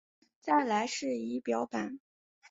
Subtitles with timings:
[0.41, 1.99] 再来是仪表板